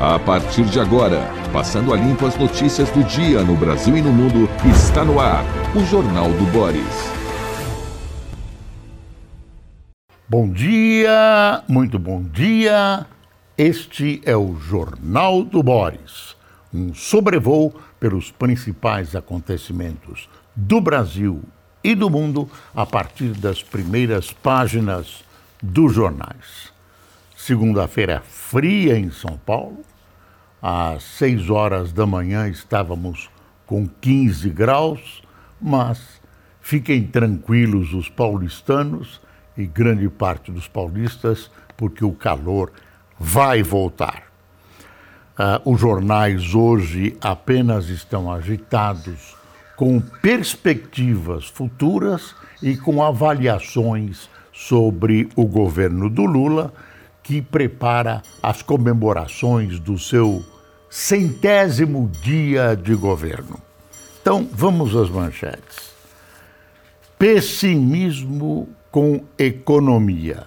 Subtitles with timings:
[0.00, 1.22] A partir de agora,
[1.52, 5.44] passando a limpo as notícias do dia no Brasil e no mundo, está no ar
[5.74, 7.12] o Jornal do Boris.
[10.28, 13.06] Bom dia, muito bom dia.
[13.56, 16.36] Este é o Jornal do Boris,
[16.72, 21.40] um sobrevoo pelos principais acontecimentos do Brasil
[21.84, 25.22] e do mundo a partir das primeiras páginas
[25.62, 26.73] dos jornais.
[27.46, 29.82] Segunda-feira fria em São Paulo.
[30.62, 33.28] Às 6 horas da manhã estávamos
[33.66, 35.22] com 15 graus,
[35.60, 36.22] mas
[36.58, 39.20] fiquem tranquilos os paulistanos
[39.58, 42.72] e grande parte dos paulistas, porque o calor
[43.20, 44.22] vai voltar.
[45.38, 49.36] Uh, os jornais hoje apenas estão agitados
[49.76, 56.72] com perspectivas futuras e com avaliações sobre o governo do Lula
[57.24, 60.44] que prepara as comemorações do seu
[60.88, 63.58] centésimo dia de governo.
[64.22, 65.92] Então, vamos às manchetes.
[67.18, 70.46] Pessimismo com economia.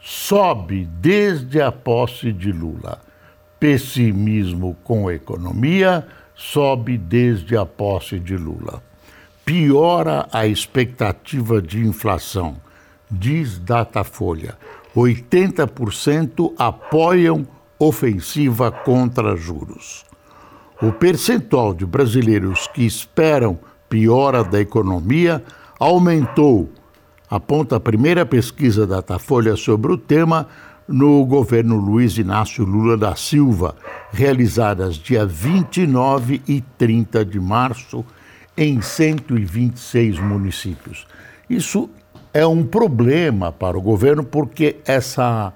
[0.00, 3.00] Sobe desde a posse de Lula.
[3.58, 6.06] Pessimismo com economia
[6.38, 8.80] sobe desde a posse de Lula.
[9.44, 12.56] Piora a expectativa de inflação,
[13.10, 14.56] diz Datafolha.
[14.98, 17.46] 80% apoiam
[17.78, 20.04] ofensiva contra juros.
[20.80, 25.42] O percentual de brasileiros que esperam piora da economia
[25.78, 26.70] aumentou,
[27.30, 30.46] aponta a primeira pesquisa da Datafolha sobre o tema
[30.86, 33.76] no governo Luiz Inácio Lula da Silva,
[34.10, 38.04] realizadas dia 29 e 30 de março
[38.56, 41.06] em 126 municípios.
[41.48, 41.88] Isso
[42.32, 45.52] é um problema para o governo porque essa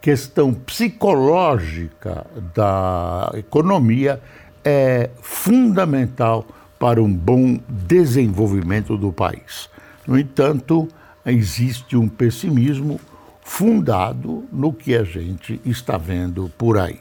[0.00, 4.20] questão psicológica da economia
[4.64, 6.46] é fundamental
[6.78, 9.68] para um bom desenvolvimento do país.
[10.06, 10.88] No entanto,
[11.24, 13.00] existe um pessimismo
[13.42, 17.00] fundado no que a gente está vendo por aí.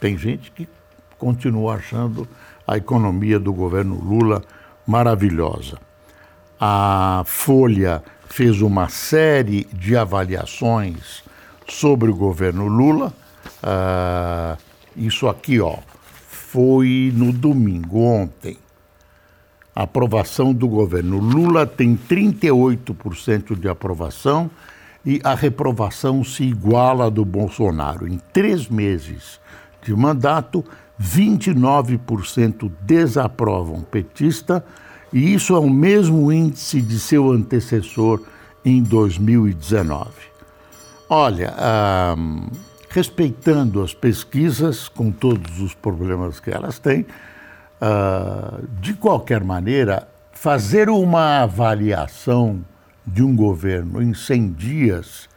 [0.00, 0.68] Tem gente que
[1.18, 2.26] continua achando
[2.66, 4.42] a economia do governo Lula
[4.86, 5.78] maravilhosa.
[6.58, 11.22] A Folha fez uma série de avaliações
[11.68, 13.12] sobre o governo Lula.
[13.62, 14.58] Uh,
[14.96, 15.78] isso aqui, ó,
[16.28, 18.58] foi no domingo, ontem.
[19.74, 24.50] A aprovação do governo Lula tem 38% de aprovação
[25.04, 28.06] e a reprovação se iguala à do Bolsonaro.
[28.06, 29.40] Em três meses
[29.82, 30.64] de mandato,
[31.00, 34.64] 29% desaprovam petista
[35.12, 38.22] e isso é o mesmo índice de seu antecessor
[38.64, 40.08] em 2019.
[41.08, 41.54] Olha,
[42.88, 47.04] respeitando as pesquisas, com todos os problemas que elas têm,
[48.80, 52.64] de qualquer maneira, fazer uma avaliação
[53.06, 55.28] de um governo em 100 dias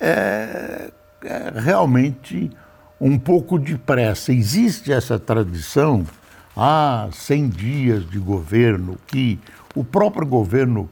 [0.00, 0.90] é,
[1.24, 2.50] é realmente
[3.00, 4.32] um pouco depressa.
[4.32, 6.04] Existe essa tradição
[6.56, 9.38] há 100 dias de governo que
[9.74, 10.88] o próprio governo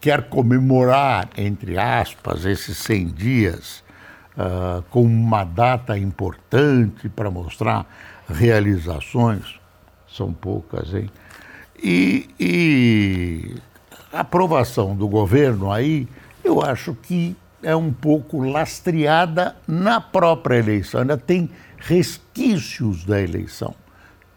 [0.00, 3.84] quer comemorar, entre aspas, esses 100 dias
[4.36, 7.86] uh, com uma data importante para mostrar
[8.28, 9.58] realizações.
[10.08, 11.10] São poucas, hein?
[11.82, 13.56] E, e
[14.12, 16.08] a aprovação do governo aí,
[16.42, 23.74] eu acho que é um pouco lastreada na própria eleição, ainda tem resquícios da eleição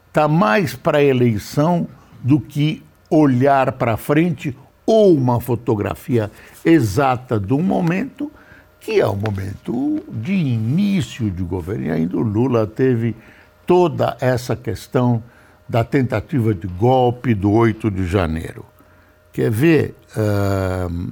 [0.09, 1.88] está mais para a eleição
[2.22, 4.56] do que olhar para frente
[4.86, 6.30] ou uma fotografia
[6.66, 8.31] exata um momento
[8.80, 11.86] que é o momento de início de governo.
[11.86, 13.16] E ainda o Lula teve
[13.68, 15.22] toda essa questão
[15.68, 18.66] da tentativa de golpe do 8 de janeiro.
[19.31, 19.96] Quer ver?
[20.18, 21.12] Uh,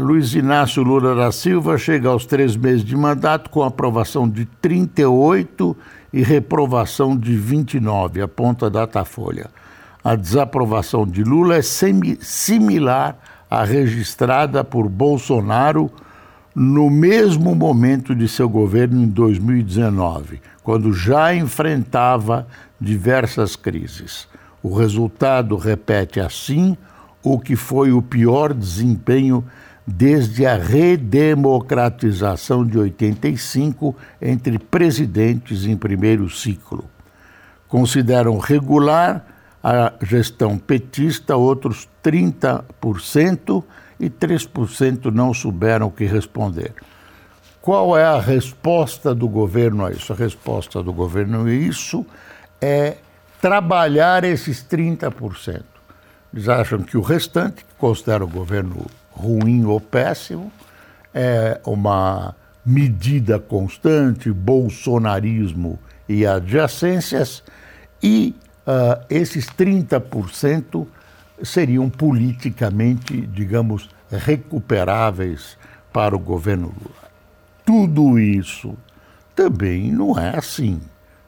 [0.00, 5.76] Luiz Inácio Lula da Silva chega aos três meses de mandato com aprovação de 38
[6.12, 9.48] e reprovação de 29, aponta Datafolha.
[10.02, 13.16] A desaprovação de Lula é similar
[13.48, 15.88] à registrada por Bolsonaro
[16.52, 22.48] no mesmo momento de seu governo em 2019, quando já enfrentava
[22.80, 24.26] diversas crises.
[24.64, 26.76] O resultado repete assim
[27.22, 29.44] o que foi o pior desempenho
[29.86, 36.84] desde a redemocratização de 85 entre presidentes em primeiro ciclo.
[37.68, 39.24] Consideram regular
[39.62, 43.62] a gestão petista, outros 30%
[43.98, 46.74] e 3% não souberam o que responder.
[47.62, 50.12] qual é a resposta do governo a isso?
[50.12, 52.06] A resposta do governo a isso
[52.60, 52.98] é
[53.40, 55.64] trabalhar esses 30%.
[56.32, 58.86] Eles acham que o restante, que considera o governo
[59.16, 60.52] ruim ou péssimo,
[61.14, 62.34] é uma
[62.64, 65.78] medida constante, bolsonarismo
[66.08, 67.42] e adjacências,
[68.02, 68.34] e
[68.66, 70.86] uh, esses 30%
[71.42, 75.56] seriam politicamente, digamos, recuperáveis
[75.92, 77.06] para o governo Lula.
[77.64, 78.76] Tudo isso
[79.34, 80.80] também não é assim,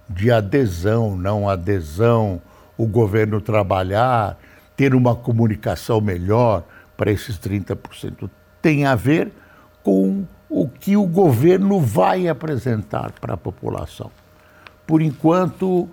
[0.09, 2.41] de adesão, não adesão,
[2.77, 4.39] o governo trabalhar,
[4.77, 6.65] ter uma comunicação melhor
[6.99, 8.29] para esses 30%.
[8.61, 9.33] Tem a ver
[9.85, 14.11] com o que o governo vai apresentar para a população.
[14.85, 15.89] Por enquanto, uh,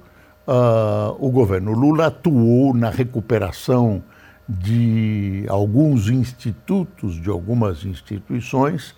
[1.20, 4.04] o governo Lula atuou na recuperação
[4.50, 8.96] de alguns institutos, de algumas instituições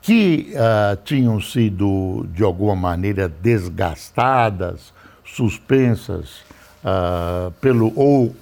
[0.00, 4.94] que uh, tinham sido, de alguma maneira, desgastadas,
[5.24, 6.44] suspensas
[6.82, 8.34] uh, pelo, ou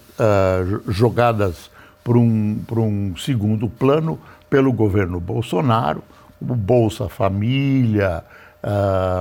[0.87, 1.69] jogadas
[2.05, 6.05] para um, um segundo plano pelo governo Bolsonaro,
[6.39, 8.23] como Bolsa Família,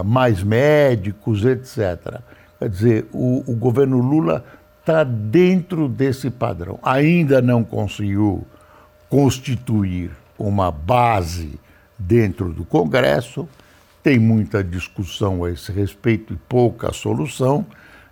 [0.06, 2.20] mais médicos, etc.
[2.60, 4.44] Quer dizer, o, o governo Lula
[4.80, 6.78] está dentro desse padrão.
[6.84, 8.46] Ainda não conseguiu
[9.10, 11.60] constituir uma base
[11.98, 13.48] dentro do Congresso,
[14.02, 17.66] tem muita discussão a esse respeito e pouca solução.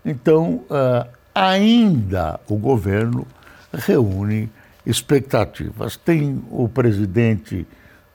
[0.05, 3.27] Então, uh, ainda o governo
[3.73, 4.49] reúne
[4.85, 5.95] expectativas.
[5.97, 7.67] Tem o presidente,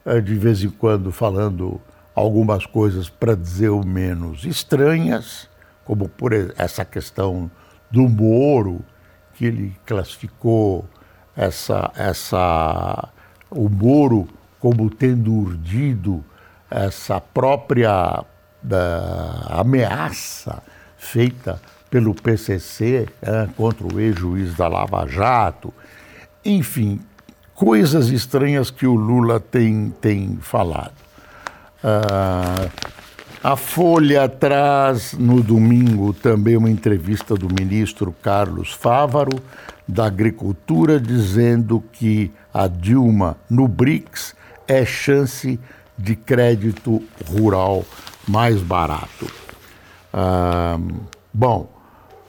[0.05, 1.79] uh, de vez em quando, falando
[2.15, 5.47] algumas coisas, para dizer o menos, estranhas,
[5.85, 7.49] como por essa questão
[7.89, 8.81] do Moro,
[9.33, 10.85] que ele classificou
[11.35, 13.09] essa, essa,
[13.51, 14.27] o Moro
[14.59, 16.25] como tendo urdido
[16.69, 20.61] essa própria uh, ameaça
[20.97, 25.73] feita pelo PCC uh, contra o ex-juiz da Lava Jato.
[26.47, 27.01] Enfim,
[27.53, 30.93] coisas estranhas que o Lula tem, tem falado.
[31.83, 32.71] Uh,
[33.43, 39.37] a Folha traz no domingo também uma entrevista do ministro Carlos Fávaro,
[39.85, 44.33] da Agricultura, dizendo que a Dilma no BRICS
[44.69, 45.59] é chance
[45.97, 47.83] de crédito rural
[48.25, 49.29] mais barato.
[50.13, 50.79] Ah,
[51.33, 51.69] bom,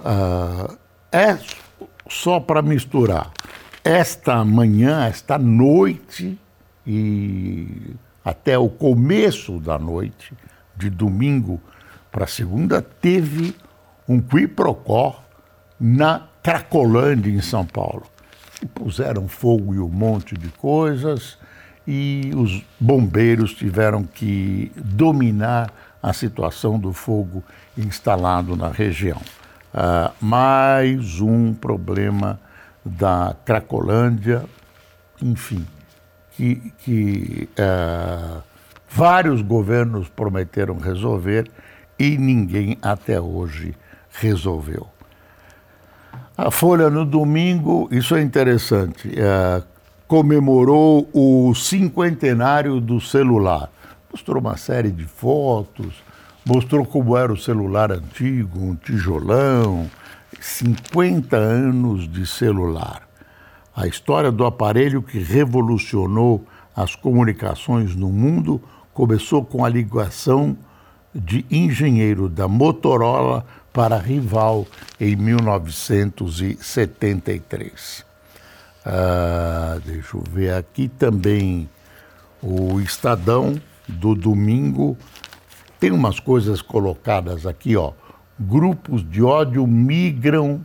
[0.05, 0.75] ah,
[1.13, 1.39] é
[2.09, 3.31] só para misturar.
[3.89, 6.39] Esta manhã, esta noite
[6.87, 10.35] e até o começo da noite,
[10.77, 11.59] de domingo
[12.13, 13.57] para segunda, teve
[14.07, 15.25] um quiprocó
[15.81, 18.03] na Cracolândia, em São Paulo.
[18.63, 21.39] E puseram fogo em um monte de coisas
[21.87, 27.43] e os bombeiros tiveram que dominar a situação do fogo
[27.75, 29.23] instalado na região.
[29.73, 32.39] Uh, mais um problema
[32.85, 34.45] da Cracolândia,
[35.23, 35.67] enfim,
[36.33, 38.43] que, que uh,
[38.89, 41.51] vários governos prometeram resolver
[41.99, 43.75] e ninguém até hoje
[44.11, 44.87] resolveu.
[46.37, 49.65] A Folha no domingo, isso é interessante, uh,
[50.07, 53.69] comemorou o cinquentenário do celular.
[54.11, 56.03] Mostrou uma série de fotos,
[56.47, 59.91] mostrou como era o celular antigo, um tijolão,
[60.41, 63.07] 50 anos de celular.
[63.75, 66.45] A história do aparelho que revolucionou
[66.75, 68.61] as comunicações no mundo
[68.93, 70.57] começou com a ligação
[71.15, 74.67] de engenheiro da Motorola para rival
[75.01, 78.05] em 1973.
[78.85, 81.69] Ah, deixa eu ver aqui também
[82.43, 84.97] o Estadão do domingo.
[85.79, 87.93] Tem umas coisas colocadas aqui, ó.
[88.39, 90.65] Grupos de ódio migram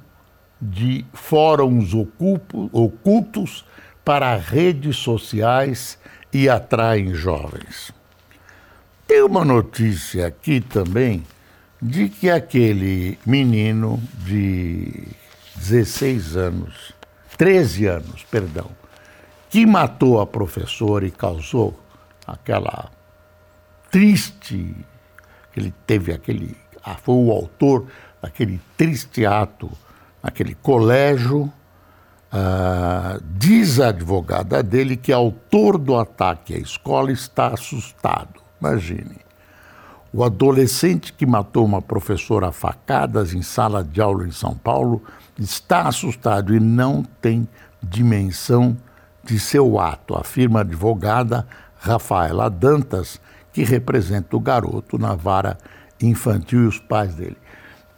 [0.61, 1.93] de fóruns
[2.71, 3.65] ocultos
[4.05, 5.97] para redes sociais
[6.31, 7.91] e atraem jovens.
[9.07, 11.23] Tem uma notícia aqui também
[11.81, 15.07] de que aquele menino de
[15.55, 16.93] 16 anos
[17.37, 18.69] 13 anos, perdão,
[19.49, 21.79] que matou a professora e causou
[22.25, 22.91] aquela
[23.91, 24.75] triste,
[25.55, 26.55] ele teve aquele,
[27.03, 27.87] foi o autor
[28.21, 29.69] daquele triste ato
[30.23, 31.51] naquele colégio,
[32.31, 38.41] ah, diz a advogada dele que autor do ataque à escola está assustado.
[38.59, 39.17] Imagine.
[40.13, 45.03] O adolescente que matou uma professora a facadas em sala de aula em São Paulo
[45.37, 47.47] está assustado e não tem
[47.81, 48.77] dimensão
[49.23, 51.47] de seu ato, afirma a advogada
[51.77, 53.19] Rafaela Dantas,
[53.51, 55.57] que representa o garoto na vara
[56.05, 57.37] infantil e os pais dele.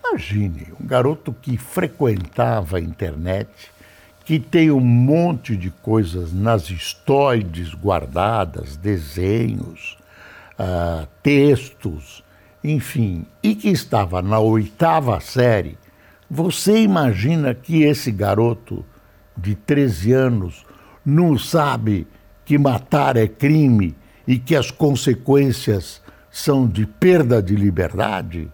[0.07, 3.49] Imagine, um garoto que frequentava a internet,
[4.23, 9.97] que tem um monte de coisas nas histórias guardadas, desenhos,
[10.59, 12.23] uh, textos,
[12.63, 15.77] enfim, e que estava na oitava série.
[16.29, 18.83] Você imagina que esse garoto
[19.37, 20.65] de 13 anos
[21.05, 22.07] não sabe
[22.43, 23.95] que matar é crime
[24.27, 26.01] e que as consequências
[26.35, 28.51] são de perda de liberdade,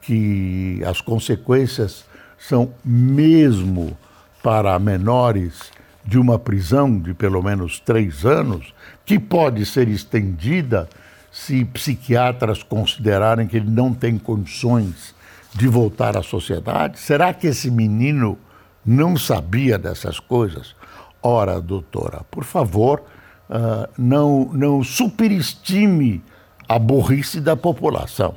[0.00, 2.06] que as consequências
[2.38, 3.94] são mesmo
[4.42, 5.70] para menores
[6.02, 8.72] de uma prisão de pelo menos três anos,
[9.04, 10.88] que pode ser estendida
[11.30, 15.14] se psiquiatras considerarem que ele não tem condições
[15.54, 16.98] de voltar à sociedade?
[16.98, 18.38] Será que esse menino
[18.82, 20.74] não sabia dessas coisas?
[21.22, 23.02] Ora, doutora, por favor,
[23.50, 26.22] uh, não, não superestime
[26.70, 28.32] a burrice da população.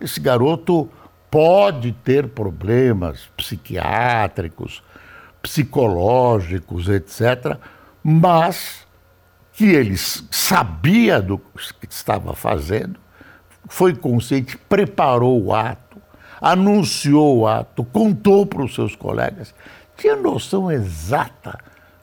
[0.00, 0.90] Esse garoto
[1.30, 4.82] pode ter problemas psiquiátricos,
[5.40, 7.56] psicológicos, etc.,
[8.02, 8.84] mas
[9.52, 12.98] que ele sabia do que estava fazendo,
[13.68, 15.98] foi consciente, preparou o ato,
[16.40, 19.54] anunciou o ato, contou para os seus colegas,
[19.96, 21.56] tinha noção exata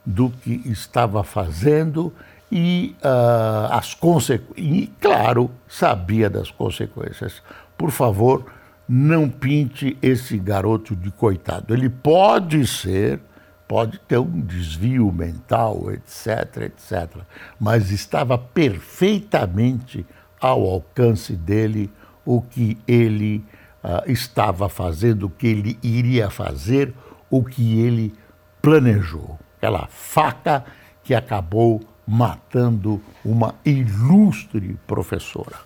[0.05, 2.13] do que estava fazendo
[2.51, 4.57] e uh, as consequências.
[4.57, 7.41] E, claro, sabia das consequências.
[7.77, 8.45] Por favor,
[8.87, 11.73] não pinte esse garoto de coitado.
[11.73, 13.19] Ele pode ser,
[13.67, 17.21] pode ter um desvio mental, etc, etc.
[17.59, 20.05] Mas estava perfeitamente
[20.39, 21.91] ao alcance dele
[22.23, 23.43] o que ele
[23.83, 26.93] uh, estava fazendo, o que ele iria fazer,
[27.29, 28.13] o que ele
[28.61, 29.39] planejou.
[29.57, 30.63] Aquela faca
[31.03, 35.57] que acabou matando uma ilustre professora.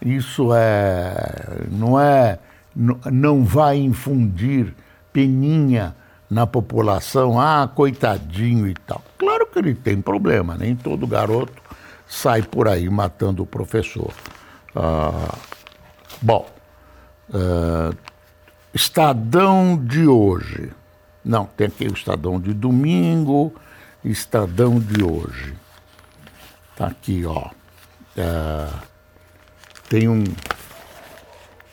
[0.00, 2.38] Isso é, não é,
[2.74, 4.74] não vai infundir
[5.12, 5.94] peninha
[6.30, 9.02] na população, ah, coitadinho e tal.
[9.16, 11.68] Claro que ele tem problema, nem todo garoto
[12.08, 14.12] sai por aí matando o professor.
[14.74, 15.36] Ah,
[16.22, 16.46] bom,
[17.32, 17.92] ah,
[18.74, 20.70] Estadão de hoje.
[21.24, 23.52] Não, tem aqui o Estadão de domingo,
[24.04, 25.54] Estadão de hoje.
[26.78, 27.50] Tá aqui, ó.
[28.16, 28.68] É,
[29.88, 30.22] tem um,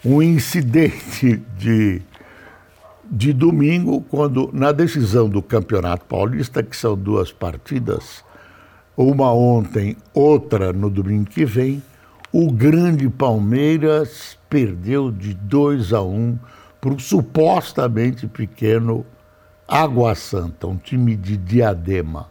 [0.03, 2.01] um incidente de,
[3.03, 8.23] de domingo, quando na decisão do Campeonato Paulista, que são duas partidas,
[8.97, 11.83] uma ontem, outra no domingo que vem,
[12.31, 16.39] o grande Palmeiras perdeu de 2 a 1 um
[16.81, 19.05] para o supostamente pequeno
[19.67, 22.27] Água Santa, um time de diadema.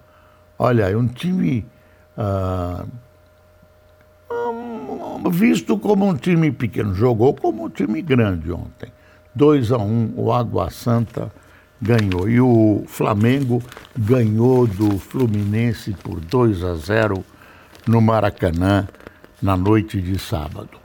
[0.59, 1.65] Olha, é um time
[2.17, 2.85] ah,
[5.31, 6.95] visto como um time pequeno.
[6.95, 8.93] Jogou como um time grande ontem.
[9.35, 11.33] 2 a 1 um, o Água Santa
[11.81, 12.29] ganhou.
[12.29, 13.63] E o Flamengo
[13.97, 17.25] ganhou do Fluminense por 2 a 0
[17.87, 18.89] no Maracanã
[19.43, 20.79] na noite de sábado.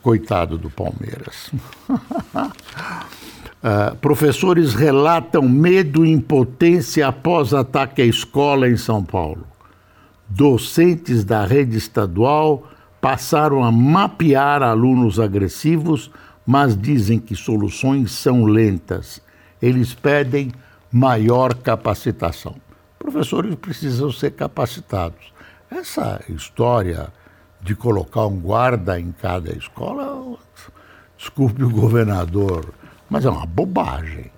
[0.00, 1.50] Coitado do Palmeiras.
[3.66, 9.44] Uh, professores relatam medo e impotência após ataque à escola em São Paulo.
[10.28, 12.62] Docentes da rede estadual
[13.00, 16.12] passaram a mapear alunos agressivos,
[16.46, 19.20] mas dizem que soluções são lentas.
[19.60, 20.52] Eles pedem
[20.92, 22.54] maior capacitação.
[22.96, 25.32] Professores precisam ser capacitados.
[25.68, 27.08] Essa história
[27.60, 30.36] de colocar um guarda em cada escola,
[31.18, 32.72] desculpe o governador
[33.08, 34.30] mas é uma bobagem.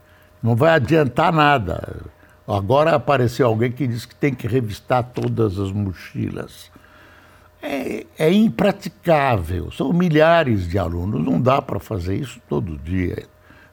[0.43, 2.03] Não vai adiantar nada.
[2.47, 6.71] Agora apareceu alguém que diz que tem que revistar todas as mochilas.
[7.61, 9.71] É, é impraticável.
[9.71, 11.23] São milhares de alunos.
[11.23, 13.27] Não dá para fazer isso todo dia,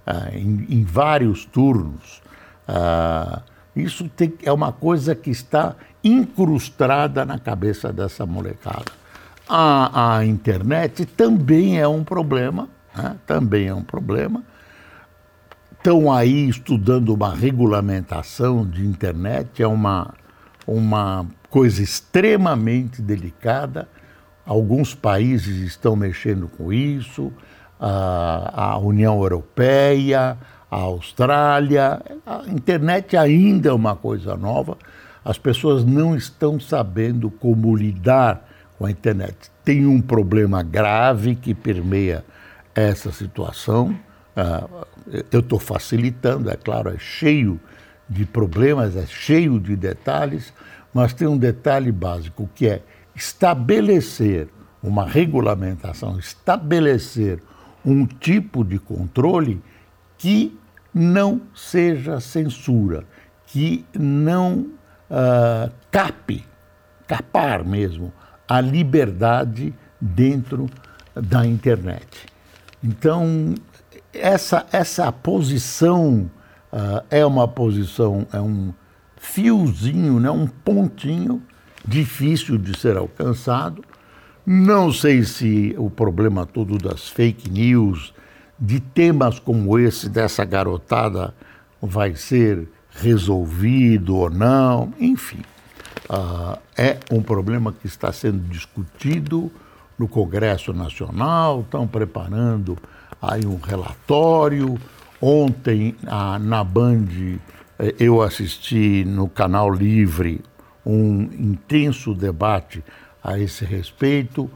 [0.06, 2.22] ah, em, em, vários turnos.
[2.68, 3.44] Ah,
[3.76, 8.92] isso tem, é uma coisa que está incrustada na cabeça dessa molecada.
[9.48, 13.16] A, a internet também é um problema, né?
[13.28, 14.44] também é um problema
[15.86, 20.16] estão aí estudando uma regulamentação de internet, é uma,
[20.66, 23.88] uma coisa extremamente delicada.
[24.44, 27.32] Alguns países estão mexendo com isso,
[27.80, 30.36] a, a União Europeia,
[30.72, 32.02] a Austrália.
[32.26, 34.80] A internet ainda é uma coisa nova,
[35.24, 38.44] as pessoas não estão sabendo como lidar
[38.80, 39.52] com a internet.
[39.64, 42.26] Tem um problema grave que permeia
[42.74, 43.96] essa situação.
[44.36, 44.86] Uh,
[45.32, 47.60] eu estou facilitando, é claro, é cheio
[48.10, 50.54] de problemas, é cheio de detalhes,
[50.94, 52.82] mas tem um detalhe básico que é
[53.16, 54.48] estabelecer
[54.82, 57.42] uma regulamentação, estabelecer
[57.84, 59.62] um tipo de controle
[60.18, 60.58] que
[60.94, 63.04] não seja censura,
[63.48, 64.68] que não
[65.10, 66.46] uh, cape,
[67.08, 68.14] capar mesmo,
[68.48, 70.68] a liberdade dentro
[71.14, 72.26] da internet.
[72.84, 73.56] Então,
[74.20, 76.30] essa, essa posição
[76.72, 78.74] uh, é uma posição, é um
[79.18, 81.42] fiozinho, né, um pontinho
[81.88, 83.84] difícil de ser alcançado.
[84.46, 88.14] Não sei se o problema todo das fake news,
[88.60, 91.34] de temas como esse, dessa garotada,
[91.82, 95.42] vai ser resolvido ou não, enfim.
[96.10, 99.52] Uh, é um problema que está sendo discutido
[99.98, 102.78] no Congresso Nacional, estão preparando
[103.22, 104.78] aí um relatório.
[105.22, 107.08] Ontem, ah, na Band,
[107.80, 110.42] eh, eu assisti no Canal Livre
[110.86, 112.84] um intenso debate
[113.24, 114.50] a esse respeito.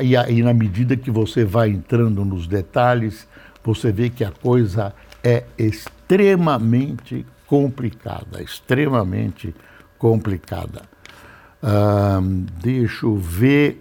[0.00, 3.26] E, e na medida que você vai entrando nos detalhes,
[3.64, 9.54] você vê que a coisa é extremamente complicada, extremamente
[9.96, 10.82] complicada.
[12.60, 13.80] deixa eu ver.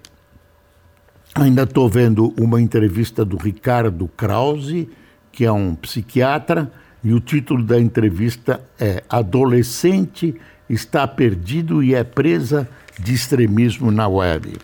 [1.36, 4.90] Ainda estou vendo uma entrevista do Ricardo Krause,
[5.32, 6.72] que é um psiquiatra,
[7.04, 10.36] e o título da entrevista é Adolescente
[10.70, 12.68] está perdido e é presa
[13.00, 14.58] de extremismo na web.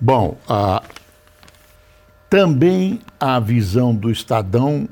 [0.00, 0.38] Bom,
[2.28, 4.88] também a visão do Estadão,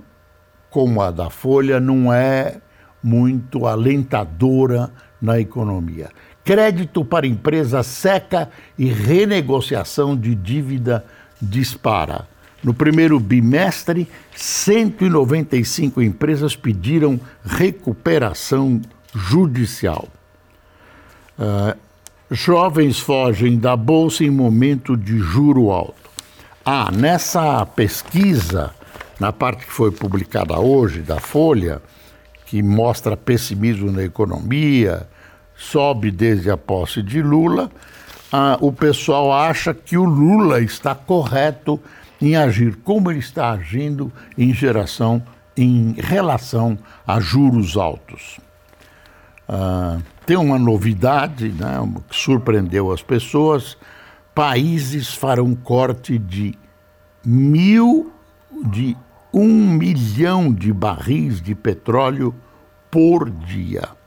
[0.70, 2.60] como a da Folha, não é
[3.02, 6.10] muito alentadora na economia.
[6.44, 11.04] Crédito para empresa seca e renegociação de dívida
[11.40, 12.26] dispara.
[12.62, 18.80] No primeiro bimestre, 195 empresas pediram recuperação
[19.14, 20.08] judicial.
[21.38, 21.76] Uh,
[22.30, 26.10] jovens fogem da bolsa em momento de juro alto.
[26.64, 28.74] Ah, nessa pesquisa,
[29.20, 31.80] na parte que foi publicada hoje da Folha,
[32.44, 35.08] que mostra pessimismo na economia,
[35.58, 37.68] sobe desde a posse de Lula,
[38.32, 41.80] ah, o pessoal acha que o Lula está correto
[42.22, 45.22] em agir como ele está agindo em geração,
[45.56, 48.38] em relação a juros altos.
[49.48, 51.76] Ah, tem uma novidade né,
[52.08, 53.76] que surpreendeu as pessoas:
[54.34, 56.54] países farão corte de
[57.24, 58.12] mil,
[58.64, 58.96] de
[59.34, 62.34] um milhão de barris de petróleo
[62.90, 63.97] por dia.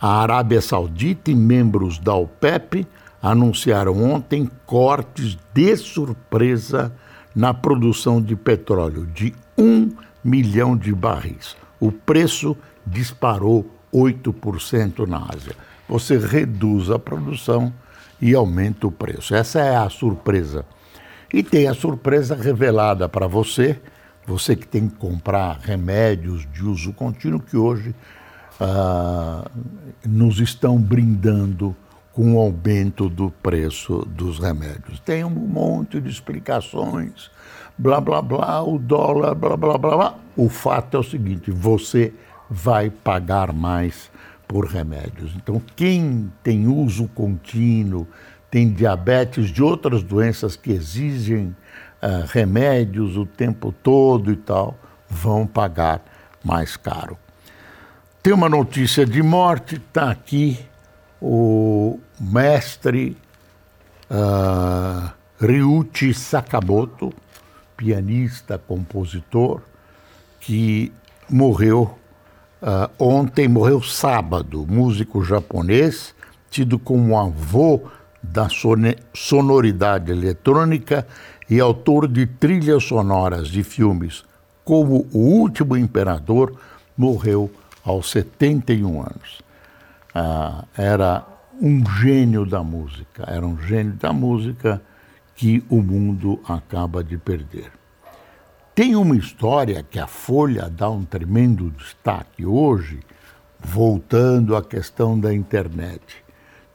[0.00, 2.86] A Arábia Saudita e membros da OPEP
[3.22, 6.90] anunciaram ontem cortes de surpresa
[7.36, 9.90] na produção de petróleo de um
[10.24, 11.54] milhão de barris.
[11.78, 15.54] O preço disparou 8% na Ásia.
[15.86, 17.70] Você reduz a produção
[18.18, 19.34] e aumenta o preço.
[19.34, 20.64] Essa é a surpresa.
[21.30, 23.78] E tem a surpresa revelada para você,
[24.26, 27.94] você que tem que comprar remédios de uso contínuo, que hoje
[28.60, 29.50] ah,
[30.04, 31.74] nos estão brindando
[32.12, 35.00] com o aumento do preço dos remédios.
[35.00, 37.30] Tem um monte de explicações,
[37.78, 40.14] blá, blá, blá, o dólar, blá, blá, blá, blá.
[40.36, 42.12] O fato é o seguinte: você
[42.50, 44.10] vai pagar mais
[44.46, 45.32] por remédios.
[45.36, 48.06] Então, quem tem uso contínuo,
[48.50, 51.54] tem diabetes de outras doenças que exigem
[52.02, 54.76] uh, remédios o tempo todo e tal,
[55.08, 56.02] vão pagar
[56.44, 57.16] mais caro.
[58.22, 60.58] Tem uma notícia de morte, está aqui
[61.22, 63.16] o mestre
[64.10, 67.14] uh, Ryuichi Sakamoto,
[67.78, 69.62] pianista, compositor,
[70.38, 70.92] que
[71.30, 71.96] morreu
[72.60, 76.14] uh, ontem, morreu sábado, músico japonês,
[76.50, 77.84] tido como avô
[78.22, 78.48] da
[79.14, 81.06] sonoridade eletrônica
[81.48, 84.24] e autor de trilhas sonoras de filmes
[84.62, 86.54] como O Último Imperador,
[86.94, 87.50] morreu
[87.84, 89.42] aos 71 anos.
[90.14, 91.26] Ah, era
[91.60, 94.82] um gênio da música, era um gênio da música
[95.34, 97.70] que o mundo acaba de perder.
[98.74, 103.00] Tem uma história que a Folha dá um tremendo destaque hoje,
[103.58, 106.02] voltando à questão da internet.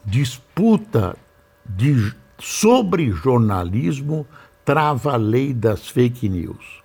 [0.04, 1.18] Disputa
[1.66, 4.28] de, sobre jornalismo
[4.64, 6.84] trava a lei das fake news.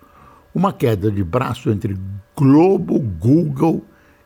[0.54, 1.98] Uma queda de braço entre
[2.35, 3.85] Globo, Google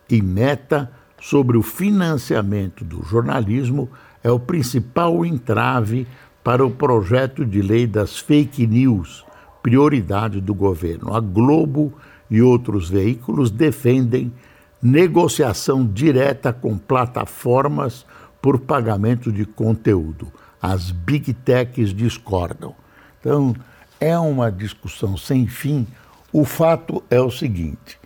[0.09, 0.91] e Meta
[1.21, 3.89] sobre o financiamento do jornalismo
[4.23, 6.07] é o principal entrave
[6.43, 9.25] para o projeto de lei das fake news,
[9.63, 11.13] prioridade do governo.
[11.13, 11.93] A Globo
[12.29, 14.31] e outros veículos defendem
[14.81, 18.05] negociação direta com plataformas
[18.41, 20.31] por pagamento de conteúdo.
[20.61, 22.75] As big techs discordam.
[23.19, 23.55] Então,
[23.99, 25.87] é uma discussão sem fim.
[26.31, 27.97] O fato é o seguinte: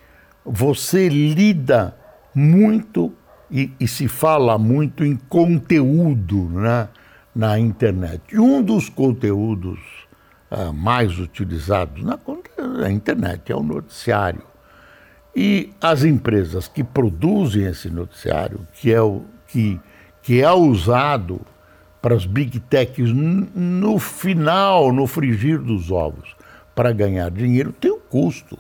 [0.49, 1.95] você lida
[2.33, 3.13] muito
[3.51, 6.89] e, e se fala muito em conteúdo né,
[7.35, 8.21] na internet.
[8.31, 9.79] E um dos conteúdos
[10.49, 12.17] uh, mais utilizados na,
[12.57, 14.41] na internet é o noticiário.
[15.35, 19.79] E as empresas que produzem esse noticiário, que é, o, que,
[20.23, 21.41] que é usado
[22.01, 26.35] para as big techs no final, no frigir dos ovos,
[26.73, 28.57] para ganhar dinheiro, tem um custo.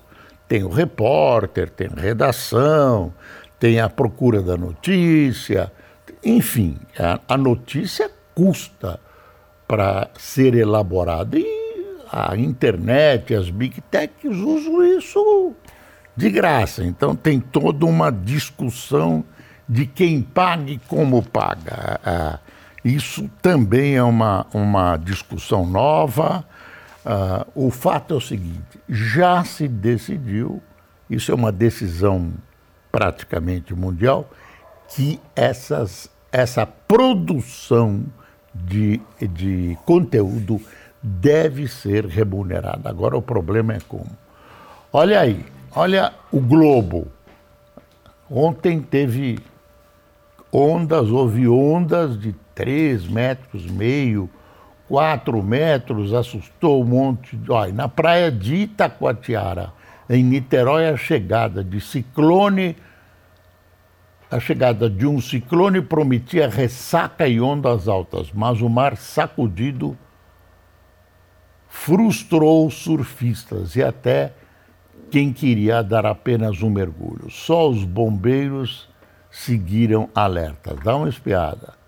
[0.49, 3.13] Tem o repórter, tem a redação,
[3.57, 5.71] tem a procura da notícia,
[6.23, 8.99] enfim, a, a notícia custa
[9.67, 11.37] para ser elaborada.
[11.37, 11.45] E
[12.11, 15.53] a internet, as big techs usam isso
[16.15, 16.83] de graça.
[16.83, 19.23] Então tem toda uma discussão
[19.67, 22.39] de quem paga e como paga.
[22.83, 26.43] Isso também é uma, uma discussão nova.
[27.05, 30.61] Uh, o fato é o seguinte: já se decidiu,
[31.09, 32.33] isso é uma decisão
[32.91, 34.29] praticamente mundial,
[34.89, 38.05] que essas, essa produção
[38.53, 40.59] de, de conteúdo
[41.01, 42.89] deve ser remunerada.
[42.89, 44.09] Agora o problema é como.
[44.91, 47.07] Olha aí, olha o globo.
[48.29, 49.39] Ontem teve
[50.51, 54.29] ondas, houve ondas de 3 metros, meio,
[54.89, 57.37] 4 metros, assustou um monte.
[57.37, 57.51] De...
[57.51, 59.71] Olha, na praia de Itacoatiara,
[60.09, 62.75] em Niterói, a chegada de ciclone,
[64.29, 69.95] a chegada de um ciclone prometia ressaca e ondas altas, mas o mar sacudido
[71.67, 74.33] frustrou surfistas e até
[75.11, 77.29] quem queria dar apenas um mergulho.
[77.29, 78.89] Só os bombeiros
[79.29, 80.79] seguiram alertas.
[80.83, 81.78] Dá uma espiada.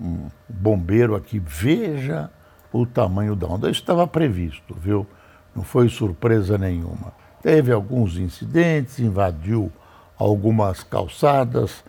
[0.00, 2.30] Um bombeiro aqui, veja
[2.72, 3.70] o tamanho da onda.
[3.70, 5.06] Isso estava previsto, viu?
[5.54, 7.12] Não foi surpresa nenhuma.
[7.42, 9.70] Teve alguns incidentes, invadiu
[10.18, 11.84] algumas calçadas.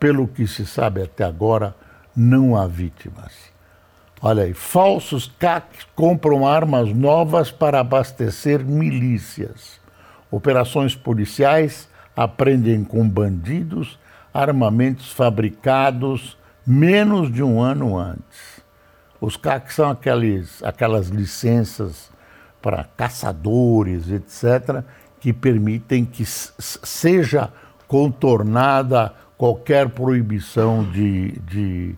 [0.00, 1.74] Pelo que se sabe até agora,
[2.16, 3.32] não há vítimas.
[4.20, 9.80] Olha aí, falsos CACs compram armas novas para abastecer milícias.
[10.30, 13.98] Operações policiais aprendem com bandidos
[14.32, 18.62] armamentos fabricados menos de um ano antes.
[19.20, 22.10] Os CACs são aqueles, aquelas licenças
[22.60, 24.82] para caçadores, etc.,
[25.20, 27.52] que permitem que seja
[27.86, 31.94] contornada qualquer proibição de, de,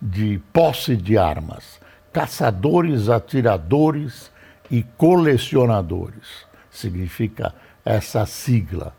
[0.00, 1.80] de posse de armas.
[2.12, 4.30] Caçadores, atiradores
[4.70, 7.54] e colecionadores significa
[7.84, 8.94] essa sigla.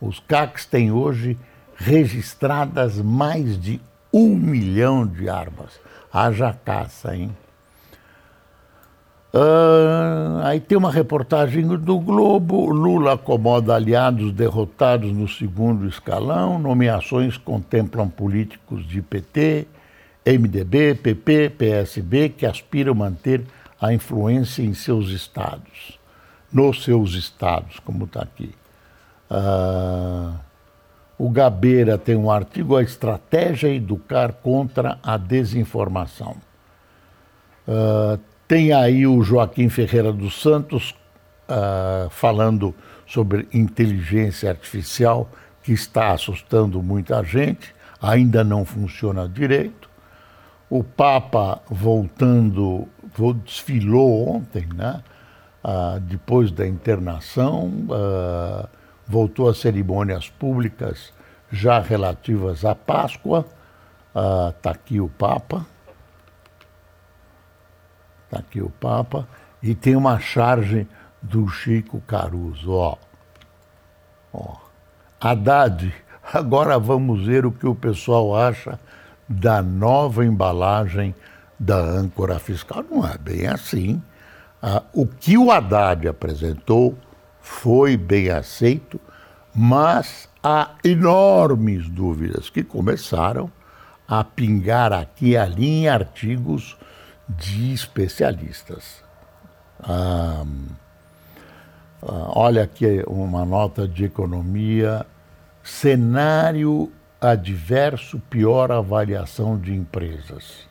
[0.00, 1.38] Os CACs têm hoje
[1.76, 3.80] registradas mais de
[4.12, 5.80] um milhão de armas.
[6.12, 7.30] Haja caça, hein?
[9.32, 16.58] Uh, aí tem uma reportagem do Globo: Lula acomoda aliados derrotados no segundo escalão.
[16.58, 19.68] Nomeações contemplam políticos de PT,
[20.26, 23.44] MDB, PP, PSB que aspiram manter
[23.80, 25.98] a influência em seus estados,
[26.52, 28.52] nos seus estados, como está aqui.
[29.30, 30.34] Uh,
[31.20, 36.36] o Gabeira tem um artigo, A Estratégia Educar contra a Desinformação.
[37.68, 40.94] Uh, tem aí o Joaquim Ferreira dos Santos
[41.46, 42.74] uh, falando
[43.06, 45.30] sobre inteligência artificial,
[45.62, 49.90] que está assustando muita gente, ainda não funciona direito.
[50.70, 52.88] O Papa voltando,
[53.44, 55.02] desfilou ontem, né?
[55.62, 57.70] Uh, depois da internação.
[59.10, 61.12] Voltou às cerimônias públicas
[61.50, 63.44] já relativas à Páscoa.
[64.10, 65.66] Está ah, aqui o Papa.
[68.24, 69.26] Está aqui o Papa.
[69.60, 70.86] E tem uma charge
[71.20, 72.70] do Chico Caruso.
[72.70, 72.96] Ó.
[74.32, 74.56] Ó.
[75.20, 75.92] Haddad,
[76.32, 78.78] agora vamos ver o que o pessoal acha
[79.28, 81.16] da nova embalagem
[81.58, 82.84] da âncora fiscal.
[82.88, 84.00] Não é bem assim.
[84.62, 86.96] Ah, o que o Haddad apresentou
[87.40, 89.00] foi bem aceito,
[89.54, 93.50] mas há enormes dúvidas que começaram
[94.06, 96.76] a pingar aqui e ali em artigos
[97.28, 99.02] de especialistas.
[99.82, 100.44] Ah,
[102.02, 105.06] ah, olha aqui uma nota de economia:
[105.62, 110.68] cenário adverso, pior avaliação de empresas.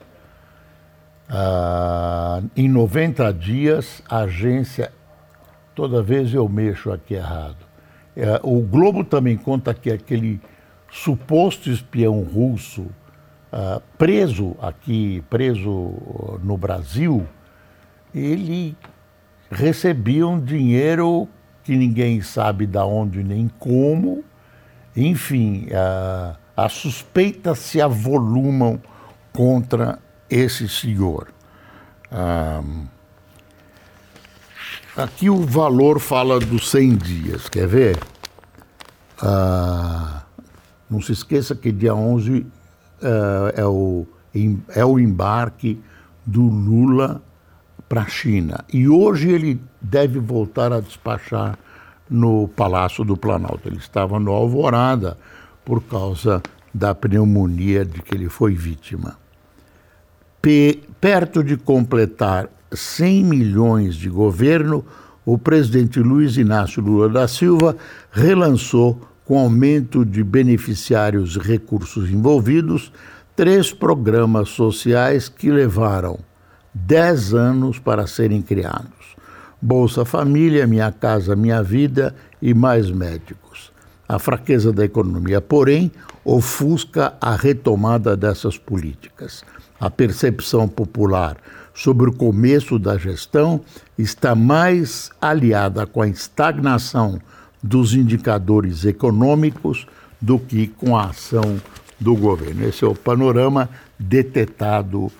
[1.28, 4.92] Ah, em 90 dias, a agência
[5.74, 7.56] Toda vez eu mexo aqui errado.
[8.16, 10.40] É, o Globo também conta que aquele
[10.90, 17.26] suposto espião russo uh, preso aqui, preso no Brasil,
[18.14, 18.76] ele
[19.50, 21.28] recebia um dinheiro
[21.62, 24.24] que ninguém sabe de onde nem como.
[24.96, 28.80] Enfim, uh, as suspeitas se avolumam
[29.32, 31.28] contra esse senhor.
[35.02, 37.98] Aqui o valor fala dos 100 dias, quer ver?
[39.22, 40.20] Uh,
[40.88, 42.46] não se esqueça que dia 11 uh,
[43.54, 44.06] é, o,
[44.74, 45.80] é o embarque
[46.24, 47.22] do Lula
[47.88, 48.64] para a China.
[48.72, 51.58] E hoje ele deve voltar a despachar
[52.08, 53.68] no Palácio do Planalto.
[53.68, 55.16] Ele estava no Alvorada
[55.64, 59.18] por causa da pneumonia de que ele foi vítima.
[60.42, 64.84] P perto de completar 100 milhões de governo,
[65.24, 67.76] o presidente Luiz Inácio Lula da Silva
[68.10, 72.92] relançou, com aumento de beneficiários e recursos envolvidos,
[73.36, 76.18] três programas sociais que levaram
[76.74, 79.16] 10 anos para serem criados.
[79.62, 83.70] Bolsa Família, Minha Casa Minha Vida e mais médicos.
[84.08, 85.92] A fraqueza da economia, porém,
[86.24, 89.44] ofusca a retomada dessas políticas.
[89.78, 91.36] A percepção popular
[91.80, 93.62] sobre o começo da gestão
[93.96, 97.18] está mais aliada com a estagnação
[97.62, 99.86] dos indicadores econômicos
[100.20, 101.58] do que com a ação
[101.98, 102.68] do governo.
[102.68, 103.66] Esse é o panorama
[103.98, 105.10] detetado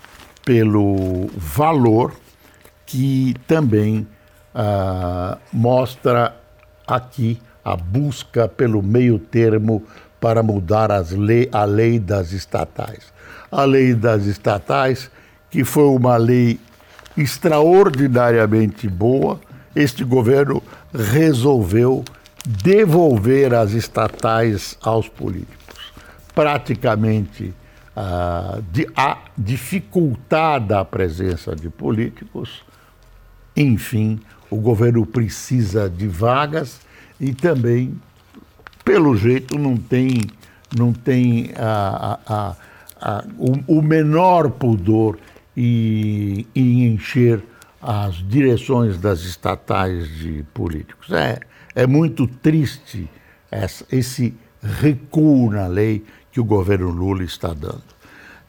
[0.44, 2.12] pelo valor
[2.84, 4.06] que também
[4.54, 6.36] ah, mostra
[6.86, 9.82] aqui a busca pelo meio termo
[10.20, 11.14] para mudar as
[11.52, 13.10] a lei das estatais.
[13.50, 15.10] A lei das estatais,
[15.50, 16.58] que foi uma lei
[17.16, 19.40] extraordinariamente boa,
[19.74, 22.04] este governo resolveu
[22.44, 25.92] devolver as estatais aos políticos.
[26.34, 27.52] Praticamente
[27.94, 28.60] ah,
[28.96, 32.62] a, dificultada a presença de políticos,
[33.56, 36.80] enfim, o governo precisa de vagas
[37.20, 37.94] e também,
[38.84, 40.22] pelo jeito, não tem,
[40.76, 42.56] não tem a, a,
[43.00, 45.18] a, o, o, menor pudor
[45.56, 47.42] em, em encher
[47.80, 51.10] as direções das estatais de políticos.
[51.10, 51.40] É,
[51.74, 53.08] é muito triste
[53.50, 57.82] essa, esse recuo na lei que o governo Lula está dando.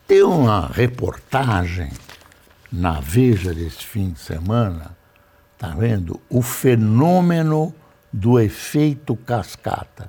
[0.08, 1.92] Tem uma reportagem
[2.72, 5.02] na Veja desse fim de semana
[5.62, 6.20] Está vendo?
[6.28, 7.72] O fenômeno
[8.12, 10.08] do efeito cascata.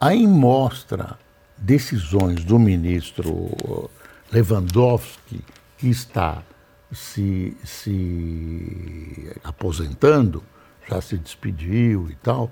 [0.00, 1.18] Aí mostra
[1.58, 3.90] decisões do ministro
[4.32, 5.44] Lewandowski,
[5.82, 6.42] está
[6.92, 10.42] se, se aposentando,
[10.88, 12.50] já se despediu e tal,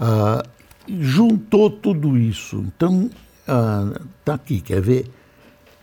[0.00, 0.48] uh,
[0.88, 2.56] juntou tudo isso.
[2.58, 5.10] Então, está uh, aqui, quer ver?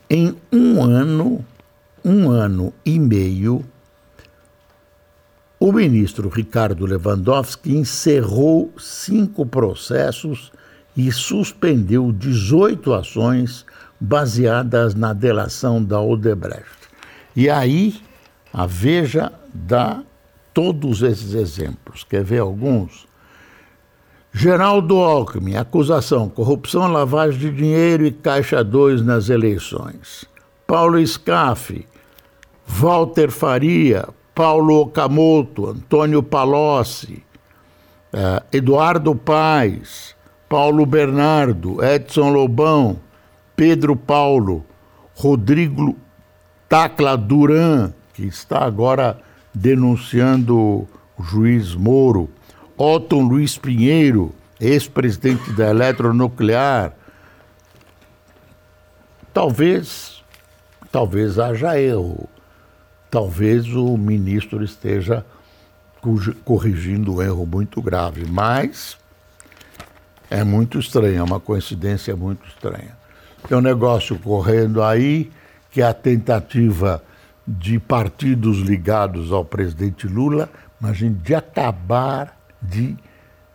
[0.10, 1.45] Em um ano,
[2.04, 3.65] um ano e meio,
[5.60, 10.52] o ministro Ricardo Lewandowski encerrou cinco processos
[10.95, 13.65] e suspendeu 18 ações
[14.03, 16.89] baseadas na delação da Odebrecht.
[17.33, 18.01] E aí
[18.51, 20.03] a Veja dá
[20.53, 22.03] todos esses exemplos.
[22.03, 23.07] Quer ver alguns?
[24.33, 30.25] Geraldo Alckmin, acusação, corrupção, lavagem de dinheiro e caixa 2 nas eleições.
[30.67, 31.87] Paulo Scaff,
[32.67, 37.23] Walter Faria, Paulo Okamoto, Antônio Palocci,
[38.11, 40.13] eh, Eduardo Paes,
[40.49, 42.99] Paulo Bernardo, Edson Lobão,
[43.55, 44.65] Pedro Paulo,
[45.15, 45.95] Rodrigo
[46.67, 49.19] Tacla Duran, que está agora
[49.53, 52.29] denunciando o juiz Moro,
[52.77, 56.93] Otton Luiz Pinheiro, ex-presidente da Eletronuclear.
[59.33, 60.23] Talvez,
[60.91, 62.29] talvez haja erro
[63.13, 65.23] talvez o ministro esteja
[66.43, 68.97] corrigindo um erro muito grave, mas
[70.31, 72.97] é muito estranho, é uma coincidência muito estranha.
[73.47, 75.32] Tem um negócio correndo aí
[75.69, 77.03] que é a tentativa
[77.47, 82.95] de partidos ligados ao presidente Lula, imagine, de acabar de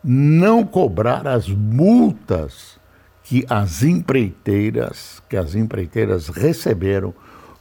[0.02, 2.78] não cobrar as multas
[3.22, 7.14] que as empreiteiras, que as empreiteiras receberam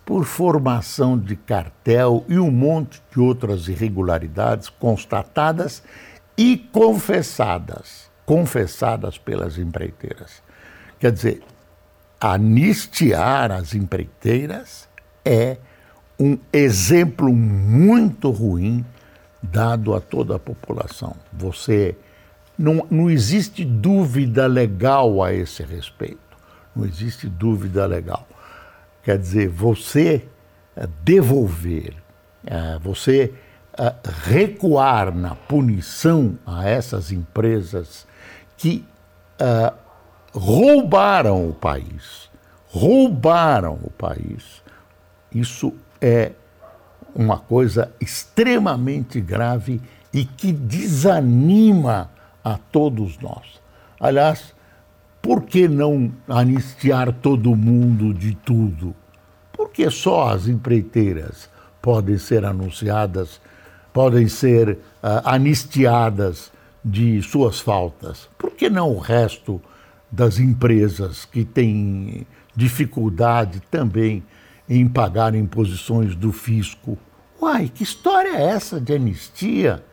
[0.05, 5.83] por formação de cartel e um monte de outras irregularidades constatadas
[6.37, 10.41] e confessadas, confessadas pelas empreiteiras.
[10.99, 11.43] Quer dizer,
[12.19, 14.87] anistiar as empreiteiras
[15.23, 15.57] é
[16.19, 18.83] um exemplo muito ruim
[19.41, 21.15] dado a toda a população.
[21.31, 21.95] Você
[22.57, 26.17] não, não existe dúvida legal a esse respeito.
[26.75, 28.27] Não existe dúvida legal.
[29.03, 30.25] Quer dizer, você
[30.75, 31.93] eh, devolver,
[32.45, 33.33] eh, você
[33.77, 38.07] eh, recuar na punição a essas empresas
[38.57, 38.83] que
[40.37, 42.29] roubaram o país,
[42.67, 44.61] roubaram o país.
[45.33, 46.31] Isso é
[47.15, 49.81] uma coisa extremamente grave
[50.13, 52.11] e que desanima
[52.43, 53.59] a todos nós.
[53.99, 54.53] Aliás,
[55.21, 58.95] por que não anistiar todo mundo de tudo?
[59.51, 61.49] Porque só as empreiteiras
[61.81, 63.41] podem ser anunciadas,
[63.91, 64.77] podem ser uh,
[65.25, 66.51] anistiadas
[66.85, 68.29] de suas faltas.
[68.37, 69.59] Por que não o resto
[70.11, 74.23] das empresas que têm dificuldade também
[74.69, 76.97] em pagar imposições do fisco?
[77.41, 79.83] Uai, que história é essa de anistia?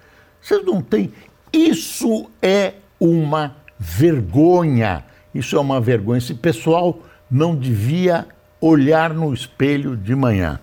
[0.40, 1.12] Vocês não têm.
[1.52, 5.04] Isso é uma vergonha.
[5.34, 6.18] Isso é uma vergonha.
[6.18, 7.00] Esse pessoal
[7.30, 8.26] não devia
[8.60, 10.58] olhar no espelho de manhã.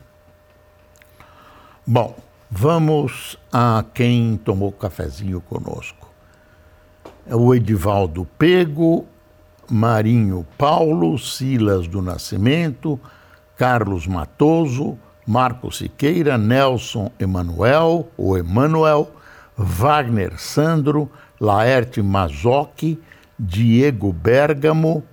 [1.85, 2.15] Bom,
[2.49, 6.09] vamos a quem tomou cafezinho conosco.
[7.27, 9.05] É o Edivaldo Pego,
[9.71, 12.99] Marinho Paulo, Silas do Nascimento,
[13.57, 19.09] Carlos Matoso, Marco Siqueira, Nelson Emanuel, ou Emanuel,
[19.57, 22.99] Wagner Sandro, Laerte Mazocchi,
[23.39, 25.03] Diego Bergamo,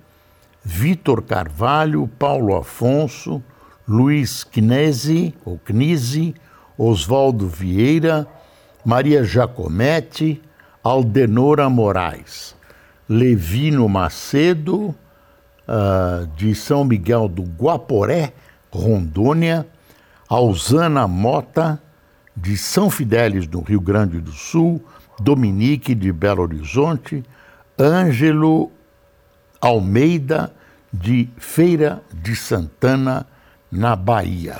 [0.63, 3.41] Vitor Carvalho, Paulo Afonso,
[3.87, 6.35] Luiz Knese, ou Knise,
[6.77, 8.27] Oswaldo Vieira,
[8.85, 10.41] Maria Jacometti,
[10.83, 12.55] Aldenora Moraes,
[13.09, 14.93] Levino Macedo,
[15.67, 18.33] uh, de São Miguel do Guaporé,
[18.71, 19.65] Rondônia,
[20.29, 21.81] Alzana Mota,
[22.37, 24.79] de São Fidélis, no Rio Grande do Sul,
[25.19, 27.23] Dominique, de Belo Horizonte,
[27.79, 28.71] Ângelo
[29.59, 30.53] Almeida,
[30.93, 33.25] de Feira de Santana,
[33.71, 34.59] na Bahia.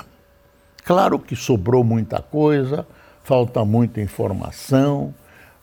[0.84, 2.86] Claro que sobrou muita coisa,
[3.22, 5.14] falta muita informação.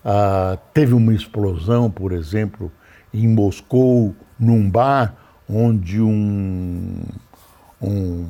[0.03, 2.71] Uh, teve uma explosão, por exemplo,
[3.23, 5.15] em Moscou, num bar
[5.49, 7.01] onde um,
[7.81, 8.27] um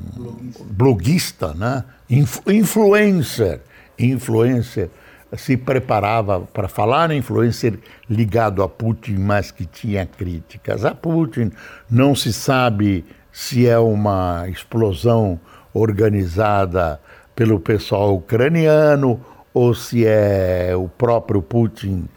[0.72, 1.84] bloguista, né?
[2.10, 3.62] influencer,
[3.98, 4.90] influencer
[5.36, 7.78] se preparava para falar influencer
[8.10, 11.52] ligado a Putin, mas que tinha críticas a Putin.
[11.90, 15.40] Não se sabe se é uma explosão
[15.74, 17.00] organizada
[17.36, 19.20] pelo pessoal ucraniano
[19.54, 22.08] ou se é o próprio Putin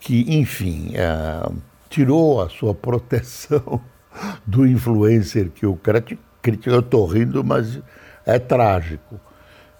[0.00, 1.48] que, enfim, é,
[1.96, 3.80] tirou a sua proteção
[4.46, 6.70] do influencer que o critica.
[6.70, 7.80] Eu estou rindo, mas
[8.26, 9.18] é trágico.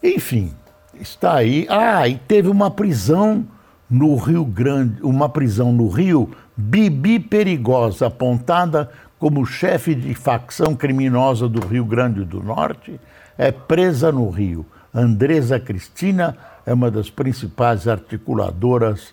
[0.02, 0.54] Enfim,
[0.98, 1.66] está aí.
[1.68, 3.46] Ah, e teve uma prisão
[3.88, 11.46] no Rio Grande, uma prisão no Rio, Bibi Perigosa, apontada como chefe de facção criminosa
[11.46, 12.98] do Rio Grande do Norte,
[13.36, 14.64] é presa no Rio.
[14.92, 19.12] Andresa Cristina é uma das principais articuladoras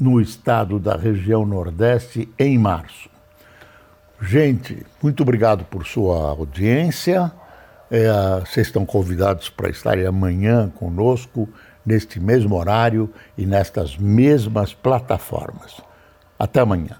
[0.00, 3.10] no estado da região Nordeste em março.
[4.20, 7.30] Gente, muito obrigado por sua audiência.
[7.90, 8.08] É,
[8.40, 11.48] vocês estão convidados para estarem amanhã conosco,
[11.84, 15.80] neste mesmo horário e nestas mesmas plataformas.
[16.38, 16.96] Até amanhã.